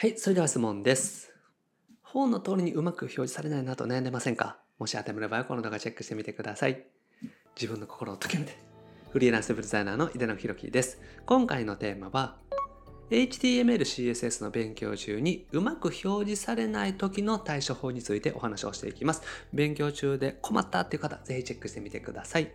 [0.00, 1.30] はい、それでは質問です。
[2.00, 4.56] 本の通りにうまく表示されないなと悩んでませんか？
[4.78, 6.86] もし当てはまる場合はこの動画チェックしてみてください。
[7.54, 8.56] 自分の心を解けめて。
[9.10, 11.02] フリーランスウェブデザイナーの井出野博樹です。
[11.26, 12.38] 今回のテーマは
[13.10, 19.20] HTML、CSS の勉強中にうまく表示されない時の対処法についてお話をしていきます。
[19.52, 22.50] 勉強中で困ったっていう方、ぜひチェックしてみてください。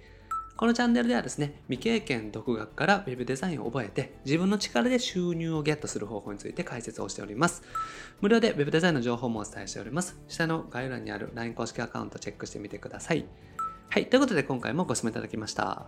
[0.58, 7.64] このチャンネルではですね、未経験独学から Web デザインを覚えて自分の力で収入をゲットする方法について解説をしております。
[8.22, 10.18] 無料で Web デザインの情報もお伝えしております。
[10.30, 13.26] 下の概要欄にある LINE 公式アカウントチェックしてみてください。
[13.90, 15.88] はい、ということで今回もご質問いただきました。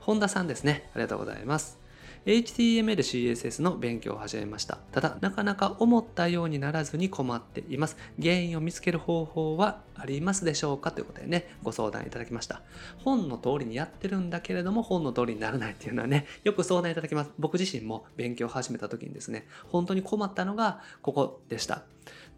[0.00, 0.88] 本田さんですね。
[0.94, 1.85] ありがとうございます。
[2.26, 4.78] HTML、CSS の勉強を始めました。
[4.90, 7.96] ただ、なかなか思ったようにならずに困っています。
[8.20, 12.62] 原因を見つける方法はありますでしょうかということでね、ご相談いただきました。
[12.98, 17.30] 本の通りにやってるんだけれども、本の通りにならないっていうのはね、よく相談いただきます。
[17.38, 21.84] 僕自身も勉強を始めた時にですね、本当に困ったのがここでした。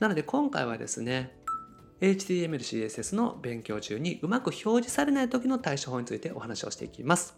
[0.00, 1.34] なので今回はですね、
[2.02, 7.37] HTML、CSS の勉強中にうまく表示されない時の対処法についてお話をしていきます。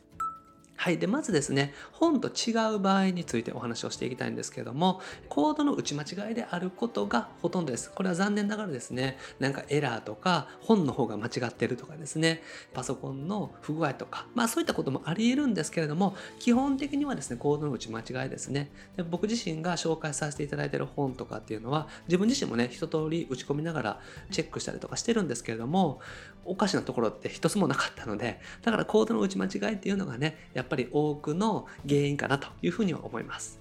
[0.80, 0.96] はい。
[0.96, 7.90] で、まずですね、本と違う場合についてお話をしていきたいんですけども、コードの打ち間違いであることがほとんどです。
[7.90, 12.42] これは残念ながらですね、なんかエラーとか、本の方が間違ってるとかですね、
[12.72, 18.72] パソコンの不具合とか、まあそういったこともあり得るんですけれども、基本的にはですね、コードの打ち間違いですね。
[18.96, 26.00] で僕自身が紹介させていただいている本とかっていうのは、自分自身もね、一通り打ち込みながらチェックしたりとかしてるんですけれども、
[26.44, 33.60] おかしなところって一つもなかったので、だからコードの打ち間違いっていうのがね、やっぱり多くの原因かなというふうには思います。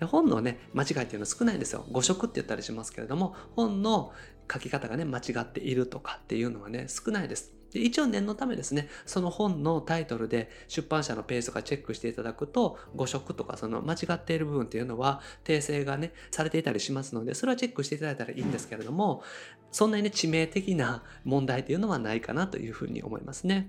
[0.00, 1.86] で本のね、間違いっていうのは少ないんですよ。
[1.90, 4.12] 誤色って言ったりしますけれども、本の
[4.52, 7.53] 書き方がね、間違っているとかっていうのはね、少ないです。
[7.74, 19.24] で一応念のためですね、その本のタイトルで出版社のペースとかチェックしていただくと、誤植とかその間違っている部分っていうのは訂正がね、されていたりしますので、それはチェックしていただいたらいいんですけれども、
[19.72, 23.68] そんなにね、致命的な問題というのはないかなというふうに思いますね。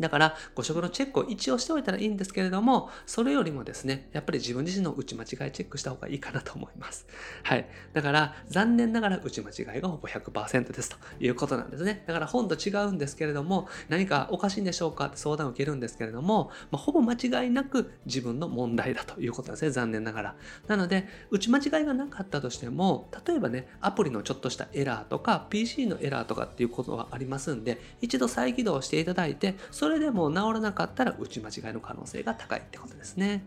[0.00, 7.06] だから、誤色のチェックを一応しておいたらいいんですけれども、それよりもですね、やっぱり自分自身の打ち間違いチェックした方がいいかなと思います。
[7.42, 7.66] はい。
[7.92, 12.04] だから、残念ながら打ち間違いがほぼ100%ですということなんですね。
[12.06, 19.70] だから本と違うんですけれども、何かおかしいんでしょうかって相談を受けるんですけれども、まあ、ほぼ間違いなく自分の問題だということなんですね。
[19.70, 20.36] 残念ながら。
[20.66, 33.44] なので、打ち間違いがなかったとしても、例えばね、アプリのちょっとしたエラーとか、PC のエラーとかっていうことはありますんで、一度再起動していただいて、それでも治らなかったら打ち間違いの可能性が高いってことですね。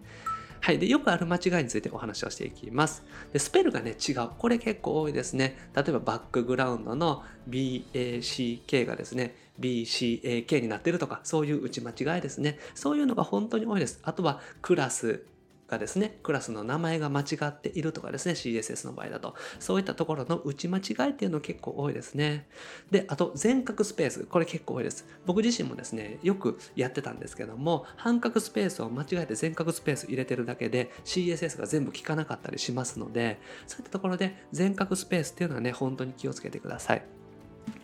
[0.59, 0.79] はい。
[0.79, 3.05] で、よくある間違いについてお話をしていきます。
[3.31, 4.31] で、スペルがね、違う。
[4.37, 5.57] これ結構多いですね。
[5.73, 12.59] 例えば、バックグラウンドの BACK がですね、BCAK になってるとか、そういう打ち間違いですね。
[12.73, 14.01] そういうのが本当に多いです。
[14.03, 15.23] あとは、クラス
[15.67, 19.35] がですね、クラスの名前が間違っているとかですね、CSS の場合だと。
[19.59, 22.47] そういったところの打ち間違いっていうの結構多いですね。
[22.91, 24.23] で、あと全角スペース。
[24.25, 25.05] これ結構多いです。
[25.25, 37.03] 僕自身もですね、よくやってたんですけども、半角スペースを間違えて全角スペース入れてるだけで CSS が全部効かなかったりしますので、そういったところで全角スペースっていうのはね、本当に気をつけてください。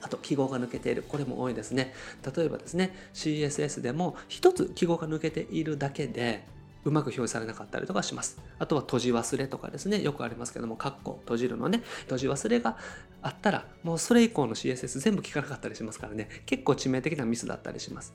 [0.01, 1.03] あと記号が抜けている。
[1.07, 1.93] これも多いですね。
[2.35, 6.45] 例えばですね、CSS でも一つ記号が抜けているだけで、
[6.83, 8.41] うまく表示されなかったりとかします。
[8.59, 12.77] あとは閉じ忘れとかですね、よくありますけども、カッコ、閉じるのね、閉じ忘れが
[13.21, 18.13] あったら、もうそれ以降の CSS 全部聞かなかったりしますからね、結構致命的なミスだったりします。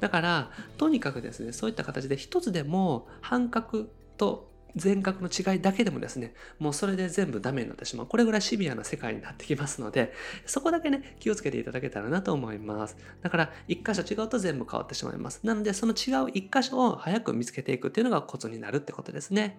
[0.00, 8.06] だから、とにかくですね、そういった形で一つでも半角と全角の違いだけでもですね、もうそれで全部ダメになってしまう。
[8.06, 10.12] これぐらいシビアな世界になってきますので、
[10.44, 12.96] そこだけね、気をつけていただけたらなと思います。
[13.22, 15.40] だから、一箇所違うと全部変わってしまいます。
[15.42, 19.58] なので、その違う一箇所を早く見つけていくっていうのがコツになるってことですね。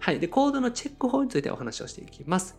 [0.00, 0.20] はい。
[0.20, 2.58] で、コードのチェック法についてお話をしていきます。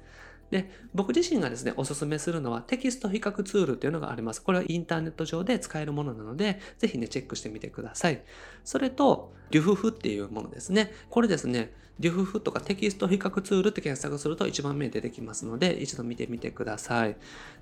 [0.50, 4.42] で、僕自身がですね、おすすめするのはテキスト比較ツールっていうのがあります。
[4.42, 8.24] これはインターネット上で使えるものなので、ぜひね、チェックしてみてください。
[8.64, 10.92] それと、デュフフっていうものですね。
[11.10, 17.16] これですね、デュフフとかテキスト比較ツールって検索すると一番目に出てきますので、一度見てみてください。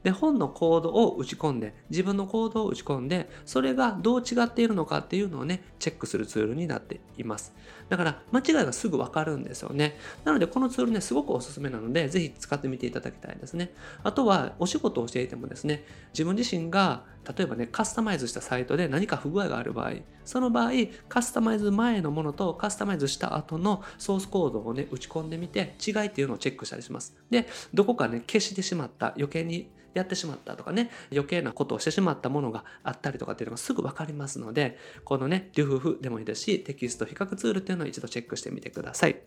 [0.04, 7.54] で、本のコードを打ち込んで、自分のコードを打ち込んで、それがどう違っているのかっていうのをね、チェックするツールになっています。
[7.90, 9.98] だから、間違いがすぐわかるんですよね。
[10.24, 13.74] なので、このツールね、すごくおすすめなので、ぜひ使ってみていただきたいですね。
[14.04, 17.04] あとは、お仕事をしていてもですね、自分自身が、
[17.38, 19.94] 例えばね、カスタマイズしたサイトで何か不具合がある場合、
[20.24, 20.72] その場合、
[21.10, 27.16] カスタマイズ前のものとカスタマイズした後のソースコードをね、打ち込んでみて、違いっていうのをチェックしたりします。
[27.30, 39.22] で、どこかね、消してしまった、余計にやってしまったとかね、余計なことをしてしまったものがあったりとかっていうのがすぐわかりますので、このね、デュフでもいいですし、テキスト比較ツールっていうのを一度チェックしてみてください。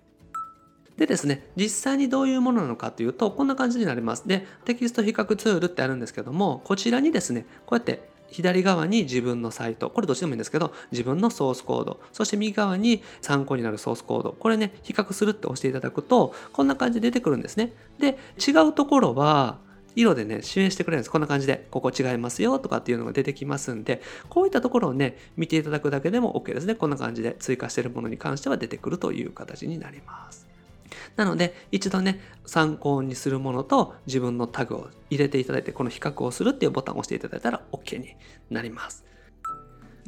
[0.98, 4.26] でですね、実際にどういうものなのかというと、こんな感じになります。
[4.26, 17.72] で、テキスト比較ツールってあるんですけども、こちらにですね、こうやって左側に自分のサイト、これどっちでもいいんですけど、自分のソースコード、そして右側に参考になるソースコード、これね、比較するって押していただくと、こんな感じで出てくるんですね。
[17.98, 19.58] で、違うところは、
[19.96, 21.10] 色でね、支援してくれるんです。
[21.10, 26.74] こんな感じで、ここ違いますよとかっていうのが出てきますんで、こういったところをね、見ていただくだけでも OK ですね。
[26.74, 30.47] こんな感じで追加しているものに関しては出てくるという形になります。
[31.16, 38.16] なので、一度ね、参考にするものと自分のタグを入れていただいて、この比較をするっていうボタンを押していただいたら OK に
[38.50, 39.04] なります。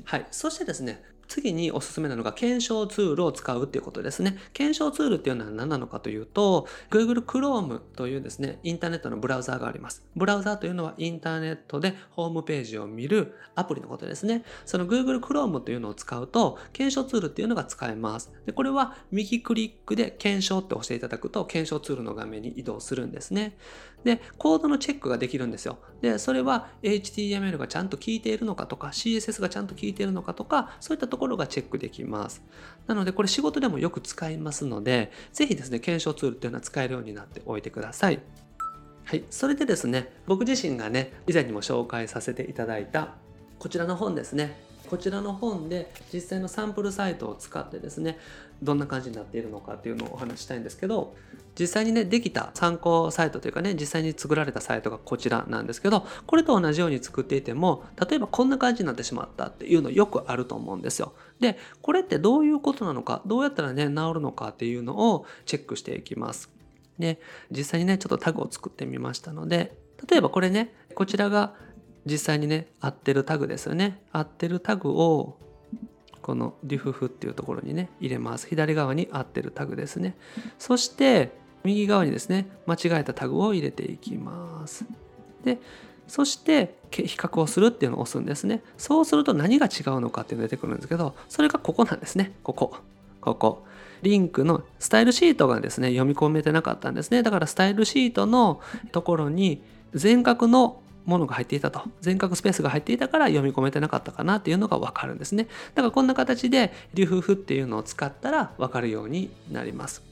[0.05, 0.27] はい。
[0.31, 4.37] そしてですね、次におすすめなのが検証ツールを使うっていうことですね。
[4.53, 10.05] 検証ツールっていうのは何なのかというと、Google Chrome というですね、インターネットのブラウザーがあります。
[10.17, 14.45] ブラウザーというのはインターネットでホームページを見るアプリのことですね。
[14.67, 18.33] その Google Chrome というのを使うと、検証ツールっていうのが使えます。
[18.45, 23.57] でこれは右クリックで検証って押していただくと、検証ツールの画面に移動するんですね。
[24.05, 25.79] で、コードのチェックができるんですよ。
[26.01, 32.43] で、それは HTML がちゃんと効いているのかとか、CSS がちゃんと効いているのかとか、そういったところがチェックできます。
[32.87, 38.21] なので、これ仕事でもよく使いますので、ぜひですね、検証ツールっていうのは使えるようになっておいてください。
[39.05, 39.25] はい。
[39.29, 43.15] それでですね、僕自身がね、以前にも紹介させていただいた、
[43.59, 44.70] こちらの本ですね。
[44.91, 48.19] こちらの本で実際のサンプルサイトを使ってですね
[48.61, 51.15] どんな感じになっているのかっていうのをお話したいんですけど
[51.57, 61.13] 実際にねできた参考サイトというかね実際に作られたサイトがこちらなんですけどこれと同じように作っていても例えばこんな感じになってしまったっていうのよくあると思うんですよ。
[61.39, 66.51] でこれってどういうことなのかどうやったらね治るのかっていうのをチェックしていきます。
[66.99, 67.21] で
[67.53, 69.73] 実際にねちょっとタグを作ってみましたので
[70.09, 71.55] 例えばこれねこちらが
[72.07, 74.01] 実際にね合ってるタグですよね。
[74.13, 75.37] 合ってるタグを
[76.23, 78.47] このリフフっていうところにね入れます。
[78.47, 80.17] 左側に合ってるタグですね。
[80.59, 81.33] そして
[81.65, 84.85] 右側にですね間違えたタグを入れていきます。
[85.45, 85.59] で
[86.07, 88.63] そして比較をするっていうのを押すんですね。
[88.77, 92.33] そうすると何が違うのかっていうのが出てくるんですけどそれがここなんですね。
[92.43, 92.77] ここ。
[93.21, 93.65] ここ。
[94.03, 97.23] リンクのスタイルシートがですね読み込めてなかったんですね。
[97.23, 98.61] だからスタイルシートの
[98.93, 99.63] ところに
[99.93, 110.11] 全角のものが入っていたと全角スペースが入っていたから読み込めてなかったかなっていうのが分かるんですねだからこんな形でリフフっていうのを使ったら分かるようになります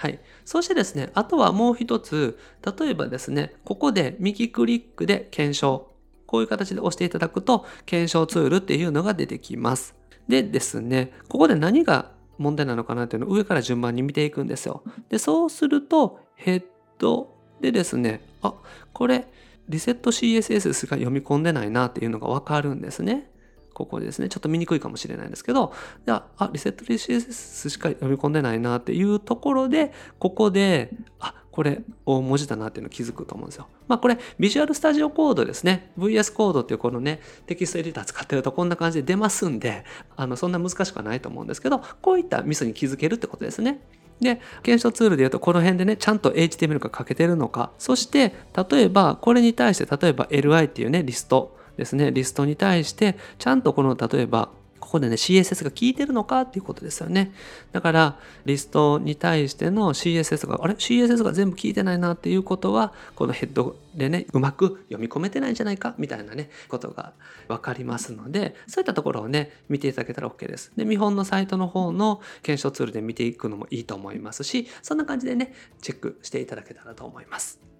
[0.00, 0.18] はい。
[0.46, 2.38] そしてですね、あとはもう一つ、
[2.78, 5.90] 例えばですね、ここで右クリックで検証。
[6.24, 9.94] こういう形で押していただくと、検証ツールっていうのが出てきます。
[10.26, 14.82] でですね、ここで何が問題なのかなっていうのを上から順番に見ていくんですよ。
[15.10, 16.64] で、そうすると、ヘッ
[16.98, 18.54] ドでですね、あ、
[18.94, 19.26] これ、
[19.68, 23.30] リセット CSS しか読み込んでないなっていうのがわかるんですね。
[23.72, 24.28] ここですね。
[24.28, 25.72] ちょっと見にくいかもしれないんですけど、
[26.04, 33.66] じゃあ、リセット CSS しか読み込んでないなっていうところで、ここで、あ、これ大文字だなっていうのを気づくと思うんですよ。
[33.88, 35.92] まあこれ、ビジュアルスタジオコードですね。
[35.98, 39.84] VS コードっていうこのね、テキストエディター使ってるとこんな感じで出ますんで、
[40.16, 43.80] あの、そんな難しくはないと思うんですけど、こういったミスに気づけるってことですね。
[44.20, 48.34] で、検証ツールで言うと、この辺でね、ちゃんと HTML が書けてるのか、そして、
[48.70, 54.50] 例えば、これに対して、例えば LI っていうね、リストですね、リストに対して、ちゃんとこの、例えば、
[54.90, 57.30] ここでね CSS が効いてるのかっていうことですよね。
[57.70, 67.12] だからリストに対しての CSS があれ？CSS が全部効いてないなっていうことはこのヘッドでねうまく読み込めてないんじゃないかみたいなねことが
[67.46, 70.72] 分かりますのでそういったところをね見ていただけたら OK です。
[70.76, 77.70] で見本のサイトの方の検証ツールで見ていくのもいいと思いますしそんな感じでねチェックしていただけたらと思います。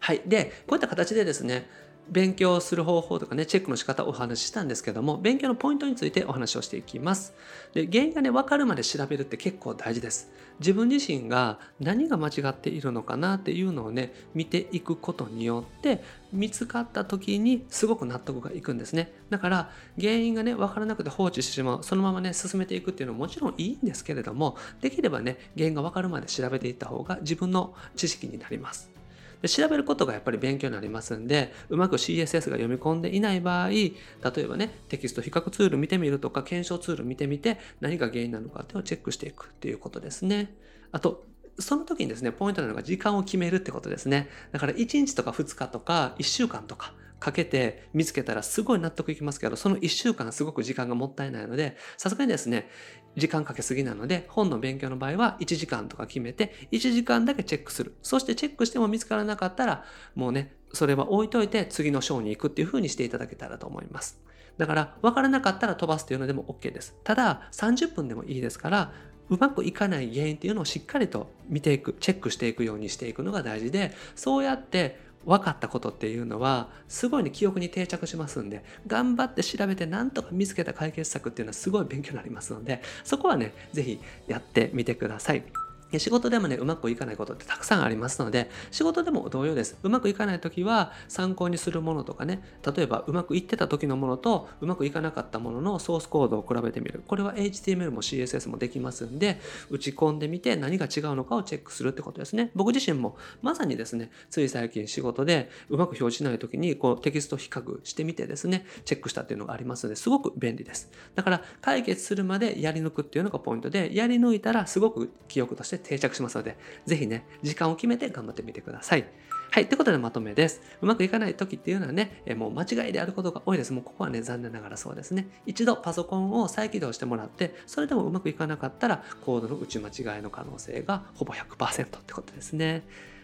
[0.00, 0.22] はい。
[0.26, 1.68] で、こういった形でですね、
[2.10, 7.34] 勉強する方法とかね、チェックの仕方をお話ししたんですけども、勉強のポイントについてお話をしていきます。
[7.74, 10.30] で、原因がね、分かるまで調べるって結構大事です。
[10.60, 19.12] 自分自身が何が間違っているのかなっていうのをね、見ていくことによって、見つかった時にすごく納得がいくんですね。
[19.30, 28.97] だから、原因がね、分からなくて放置してしまう、そのままね、進めていくっていうのはもちろんいいんですけれども、できればね、原因が分かるまで調べていった方が自分の知識になります。
[29.42, 33.92] で調べることがやっぱり勉強になりますんでうまく CSS が読み込んでいない場合例
[34.36, 40.54] えばねテキスト比較ツール見てみるとか検証ツール見てみて何が原因なのかっていうのをチェックしていくっていうことですね。
[40.92, 41.26] あと
[41.60, 44.28] その時にですねポイントなのが時間を決めるってことですね。
[44.52, 52.68] だから1日とか2日とか1週間とかかけて見つけたらすごい納得いきますけど、その1週間すごく時間がもったいないので、さすがにですね、
[53.16, 57.94] 時間かけすぎなので、本の勉強の場合は1時間とか決めて、1時間だけチェックする。
[58.02, 59.84] そしてチェックしても見つからなかったら、
[60.14, 64.20] もうね、それは置いといて次の章に行くっていう風にしていただけたらと思います。
[64.58, 66.94] だから分からなかったら飛ばすというのでも OK です。
[67.04, 68.92] ただ30分でもいいですから
[69.30, 85.67] うまくいかない原因っていうのをしっかりと見ていくチェックしていくようにしていくのが大事でそうやって分かったことっていうのはすごい、ね、記憶に定着しますんで頑張って調べてなんとか見つけた解決策っていうのはすごい勉強になりますのでそこはね是非やってみてください。
[85.96, 89.78] 仕事でもね、うまくいかないことってたくさんありますので、仕事でも同様です。
[89.82, 92.42] うまくいかない時は参考にするものとかね、
[92.76, 97.02] 例えばうまくいってた時のものとうまくいかなかったもののソースコードを比べてみる。
[97.06, 99.40] これは HTML も CSS もできますんで、
[99.70, 102.50] 打ち込んでみて何が違うのかをチェックするってことですね。
[102.54, 110.90] 僕自身もまさにですね、つい最近仕事でうまく表示しない時にこうテキスト比較してみてですね、チェックしたっていうのがありますので、すごく便利です。
[111.14, 116.56] だから解決するまでやり抜くっていうのがポイントで、やり抜いたらすごく記憶として定着しますので、
[116.86, 119.06] ぜひね、時間を決めて頑張ってみてください。
[119.50, 119.66] はい。
[119.66, 120.60] ということでまとめです。
[120.82, 123.72] うまくいかない時っていうのはね、えもう間違いであることが多いです。
[123.72, 125.26] もうここはね、残念ながらそうですね。
[125.46, 132.82] 一度パソコンを再起動してもらって、それでもうまくいかなかったら、コードの打ち間違いの可能性がほぼ100%ってことですね。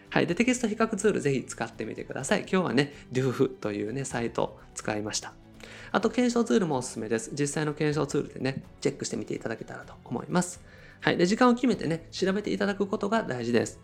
[0.09, 0.27] はい。
[0.27, 2.41] で、テキスト比較ツールぜひ使ってみてください。
[2.41, 5.33] 今日はね、DOF というね、サイトを使いました。
[5.91, 7.31] あと、検証ツールもおすすめです。
[7.33, 10.59] 実際の検証ツールでね、チェックしてみていただけたらと思います。
[11.05, 11.17] はい。
[11.17, 13.79] で、時間を決めてね、調べていただくことが大事です。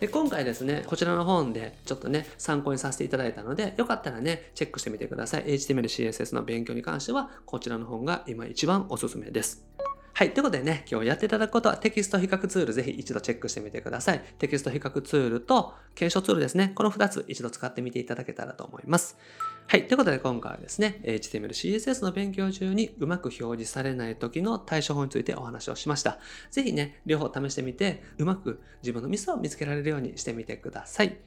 [0.00, 5.44] で今回ですね、こちらの本でちょっとね、参考にさせていただいたので、よかったらね、チェックしてみてください。
[5.44, 9.75] HTML、CSS の勉強に関しては、こちらの本が今一番おすすめです。
[10.16, 10.32] はい。
[10.32, 14.24] ということでね、今日やっていただくことはテキスト比較ツールぜひ一度チェックしてみてください。
[14.38, 16.72] テキスト比較ツールと検証ツールですね。
[16.74, 19.18] この2つ一度使ってみていただけたらと思います。
[19.66, 19.86] はい。
[19.86, 26.18] ということで今回はですね、HTML、CSS の勉強中にうまく表示されない時の対処法についてお話をしました。
[26.50, 31.18] ぜひね、両方試してみて、うまく自分のミスを見つけられるようにしてみてください。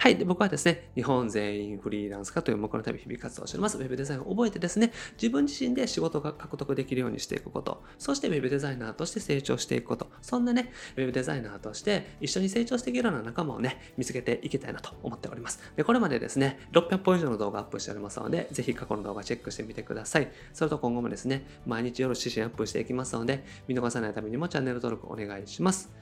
[0.00, 0.16] はい。
[0.16, 3.76] で、僕はですね、日本全員フリーランス化という目のため日々活動しております。
[3.76, 15.60] ウェブデザインを覚えてですね、自分自身で仕事が獲得できるようにしていくこと、そしてウェブデザイナーとして成長していくこと、そんなね、ウェブデザイナーとして一緒に成長していけるような仲間をね、見つけていきたいなと思っております。
[15.76, 20.32] で、これまでですね、600本以上の動画アップしておりますので、ぜひ過去の動画チェックしてみてください。
[20.54, 25.92] それと今後もですね、毎日夜指針アップしていきますので、見逃さないためにもチャンネル登録お願いします。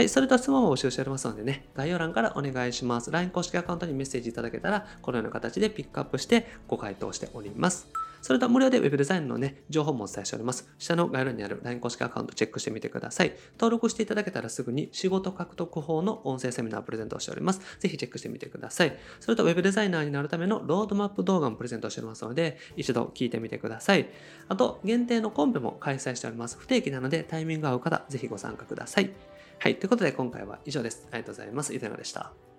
[0.00, 3.10] はい、それと質問を募集しておりますのでね、概要欄からお願いします。
[3.10, 7.86] LINE 公式アカウントにメッセージいただけたら、このような形でピックアップしてご回答しております。
[8.22, 10.66] それと無料で Web デザインのね、情報もお伝えしております。
[10.78, 13.34] 下の概要欄にある LINE 公式アカウントチェックしてみてください。
[13.58, 17.60] 登録していただけたらすぐに仕事獲得法の音声セミナープレゼントをしております。
[17.78, 18.96] ぜひチェックしてみてください。
[19.20, 24.08] それと Web デザイナーになるためのロードマップ動画もプレゼントしておりますので、一度聞いてみてください。
[24.48, 26.56] あと、限定のコンペも開催しております。
[26.58, 29.10] 不定期なのでタイミングが合う方、ぜひご参加ください。
[29.62, 29.76] はい。
[29.76, 31.06] ということで今回は以上です。
[31.10, 31.74] ありがとうございます。
[31.74, 32.49] 伊藤でした。